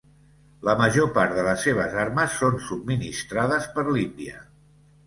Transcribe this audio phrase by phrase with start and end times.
[0.69, 4.45] La major part de les seves armes són subministrades per l'Índia.